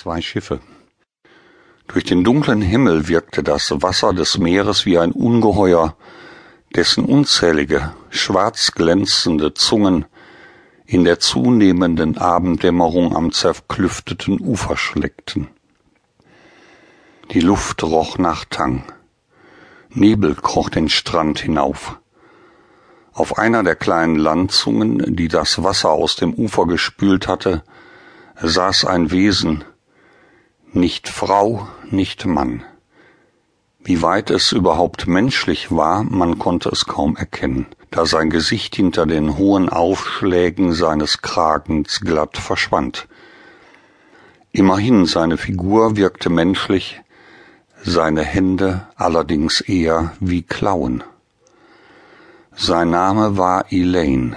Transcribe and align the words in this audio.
Zwei 0.00 0.20
Schiffe. 0.20 0.60
Durch 1.88 2.04
den 2.04 2.22
dunklen 2.22 2.62
Himmel 2.62 3.08
wirkte 3.08 3.42
das 3.42 3.82
Wasser 3.82 4.12
des 4.12 4.38
Meeres 4.38 4.86
wie 4.86 4.96
ein 4.96 5.10
Ungeheuer, 5.10 5.96
dessen 6.76 7.04
unzählige, 7.04 7.92
schwarz 8.08 8.70
glänzende 8.70 9.54
Zungen 9.54 10.04
in 10.86 11.02
der 11.02 11.18
zunehmenden 11.18 12.16
Abenddämmerung 12.16 13.16
am 13.16 13.32
zerklüfteten 13.32 14.38
Ufer 14.40 14.76
schleckten. 14.76 15.48
Die 17.32 17.40
Luft 17.40 17.82
roch 17.82 18.18
nach 18.18 18.44
Tang. 18.44 18.84
Nebel 19.88 20.36
kroch 20.36 20.68
den 20.70 20.88
Strand 20.88 21.40
hinauf. 21.40 21.98
Auf 23.12 23.36
einer 23.36 23.64
der 23.64 23.74
kleinen 23.74 24.14
Landzungen, 24.14 25.16
die 25.16 25.26
das 25.26 25.64
Wasser 25.64 25.90
aus 25.90 26.14
dem 26.14 26.34
Ufer 26.34 26.68
gespült 26.68 27.26
hatte, 27.26 27.64
saß 28.40 28.84
ein 28.84 29.10
Wesen, 29.10 29.64
nicht 30.72 31.08
Frau, 31.08 31.68
nicht 31.90 32.26
Mann. 32.26 32.64
Wie 33.80 34.02
weit 34.02 34.30
es 34.30 34.52
überhaupt 34.52 35.06
menschlich 35.06 35.70
war, 35.70 36.02
man 36.02 36.38
konnte 36.38 36.68
es 36.68 36.84
kaum 36.84 37.16
erkennen, 37.16 37.66
da 37.90 38.04
sein 38.04 38.28
Gesicht 38.28 38.76
hinter 38.76 39.06
den 39.06 39.38
hohen 39.38 39.68
Aufschlägen 39.68 40.72
seines 40.72 41.22
Kragens 41.22 42.00
glatt 42.00 42.36
verschwand. 42.36 43.08
Immerhin 44.52 45.06
seine 45.06 45.38
Figur 45.38 45.96
wirkte 45.96 46.28
menschlich, 46.28 47.00
seine 47.82 48.22
Hände 48.22 48.86
allerdings 48.96 49.60
eher 49.60 50.12
wie 50.20 50.42
Klauen. 50.42 51.04
Sein 52.54 52.90
Name 52.90 53.36
war 53.36 53.72
Elaine. 53.72 54.36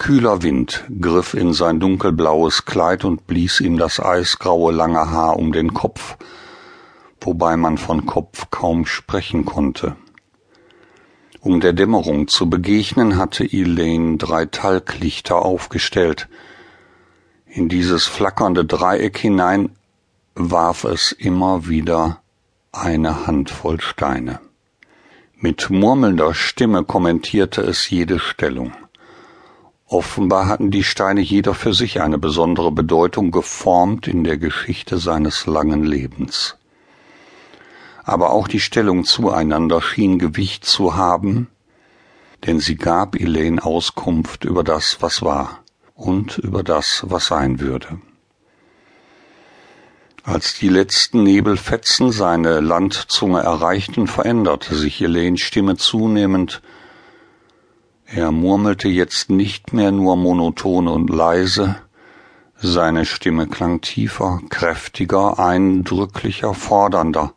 Kühler 0.00 0.42
Wind 0.42 0.86
griff 0.98 1.34
in 1.34 1.52
sein 1.52 1.78
dunkelblaues 1.78 2.64
Kleid 2.64 3.04
und 3.04 3.26
blies 3.26 3.60
ihm 3.60 3.76
das 3.76 4.00
eisgraue 4.00 4.72
lange 4.72 5.10
Haar 5.10 5.36
um 5.36 5.52
den 5.52 5.74
Kopf, 5.74 6.16
wobei 7.20 7.58
man 7.58 7.76
von 7.76 8.06
Kopf 8.06 8.48
kaum 8.50 8.86
sprechen 8.86 9.44
konnte. 9.44 9.96
Um 11.40 11.60
der 11.60 11.74
Dämmerung 11.74 12.28
zu 12.28 12.48
begegnen, 12.48 13.18
hatte 13.18 13.44
Elaine 13.44 14.16
drei 14.16 14.46
Talglichter 14.46 15.44
aufgestellt. 15.44 16.30
In 17.44 17.68
dieses 17.68 18.06
flackernde 18.06 18.64
Dreieck 18.64 19.18
hinein 19.18 19.76
warf 20.34 20.84
es 20.84 21.12
immer 21.12 21.68
wieder 21.68 22.22
eine 22.72 23.26
Handvoll 23.26 23.82
Steine. 23.82 24.40
Mit 25.36 25.68
murmelnder 25.68 26.32
Stimme 26.32 26.84
kommentierte 26.84 27.60
es 27.60 27.90
jede 27.90 28.18
Stellung. 28.18 28.72
Offenbar 29.90 30.46
hatten 30.46 30.70
die 30.70 30.84
Steine 30.84 31.20
jeder 31.20 31.52
für 31.52 31.74
sich 31.74 32.00
eine 32.00 32.16
besondere 32.16 32.70
Bedeutung 32.70 33.32
geformt 33.32 34.06
in 34.06 34.22
der 34.22 34.38
Geschichte 34.38 34.98
seines 34.98 35.46
langen 35.46 35.82
Lebens. 35.82 36.56
Aber 38.04 38.30
auch 38.30 38.46
die 38.46 38.60
Stellung 38.60 39.02
zueinander 39.02 39.82
schien 39.82 40.20
Gewicht 40.20 40.64
zu 40.64 40.94
haben, 40.94 41.48
denn 42.46 42.60
sie 42.60 42.76
gab 42.76 43.16
Elaine 43.16 43.64
Auskunft 43.64 44.44
über 44.44 44.62
das, 44.62 44.98
was 45.00 45.22
war 45.22 45.58
und 45.96 46.38
über 46.38 46.62
das, 46.62 47.04
was 47.08 47.26
sein 47.26 47.58
würde. 47.58 48.00
Als 50.22 50.54
die 50.56 50.68
letzten 50.68 51.24
Nebelfetzen 51.24 52.12
seine 52.12 52.60
Landzunge 52.60 53.40
erreichten, 53.40 54.06
veränderte 54.06 54.76
sich 54.76 55.02
Elaines 55.02 55.40
Stimme 55.40 55.76
zunehmend 55.76 56.62
er 58.12 58.32
murmelte 58.32 58.88
jetzt 58.88 59.30
nicht 59.30 59.72
mehr 59.72 59.92
nur 59.92 60.16
monoton 60.16 60.88
und 60.88 61.10
leise, 61.10 61.76
seine 62.56 63.06
Stimme 63.06 63.46
klang 63.46 63.80
tiefer, 63.80 64.40
kräftiger, 64.50 65.38
eindrücklicher, 65.38 66.52
fordernder. 66.52 67.32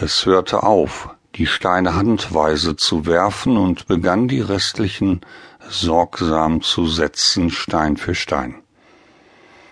Es 0.00 0.26
hörte 0.26 0.64
auf, 0.64 1.10
die 1.36 1.46
Steine 1.46 1.94
handweise 1.94 2.76
zu 2.76 3.06
werfen 3.06 3.56
und 3.56 3.86
begann 3.86 4.26
die 4.26 4.40
restlichen 4.40 5.20
sorgsam 5.68 6.60
zu 6.60 6.86
setzen, 6.86 7.50
Stein 7.50 7.96
für 7.96 8.14
Stein. 8.14 8.62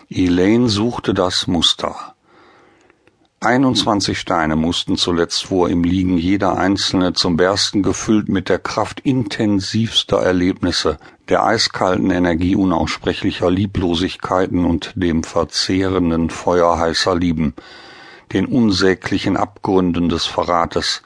Elaine 0.08 0.69
suchte 0.69 1.14
das 1.14 1.46
Muster. 1.46 2.13
21 3.44 4.19
Steine 4.19 4.56
mussten 4.56 4.97
zuletzt 4.97 5.44
vor 5.44 5.69
ihm 5.69 5.84
liegen, 5.84 6.16
jeder 6.16 6.56
einzelne 6.56 7.12
zum 7.12 7.37
Bersten 7.37 7.82
gefüllt 7.82 8.28
mit 8.28 8.49
der 8.49 8.59
Kraft 8.59 9.00
intensivster 9.00 10.19
Erlebnisse, 10.19 10.99
der 11.28 11.44
eiskalten 11.44 12.10
Energie 12.10 12.56
unaussprechlicher 12.56 13.50
Lieblosigkeiten 13.50 14.65
und 14.65 14.93
dem 14.97 15.22
verzehrenden 15.22 16.31
Feuer 16.31 16.78
heißer 16.78 17.15
Lieben, 17.16 17.55
den 18.32 18.47
unsäglichen 18.47 19.37
Abgründen 19.37 20.09
des 20.09 20.26
Verrates, 20.26 21.03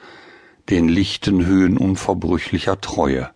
den 0.69 0.87
lichten 0.87 1.45
Höhen 1.45 1.77
unverbrüchlicher 1.77 2.79
Treue, 2.79 3.29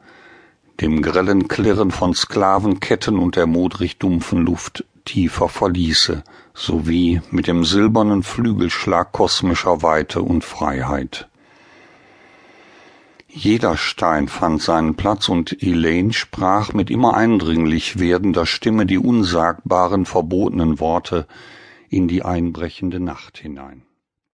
dem 0.82 1.02
grellen 1.02 1.48
Klirren 1.48 1.92
von 1.92 2.14
Sklavenketten 2.14 3.20
und 3.20 3.36
der 3.36 3.48
modrig 3.48 3.98
dumpfen 3.98 4.46
Luft 4.46 4.86
tiefer 5.06 5.50
Verliese, 5.50 6.24
sowie 6.54 7.22
mit 7.32 7.48
dem 7.48 7.64
silbernen 7.64 8.24
Flügelschlag 8.24 9.12
kosmischer 9.12 9.82
Weite 9.82 10.22
und 10.22 10.44
Freiheit. 10.44 11.28
Jeder 13.28 13.78
Stein 13.78 14.28
fand 14.28 14.62
seinen 14.62 14.96
Platz 14.96 15.28
und 15.28 15.64
Elaine 15.64 16.14
sprach 16.14 16.74
mit 16.74 16.92
immer 16.92 17.16
eindringlich 17.16 17.98
werdender 17.98 18.46
Stimme 18.46 18.86
die 18.86 19.00
unsagbaren 19.00 20.06
verbotenen 20.06 20.80
Worte 20.80 21.26
in 21.90 22.08
die 22.08 22.24
einbrechende 22.24 23.00
Nacht 23.00 23.40
hinein. 23.40 23.82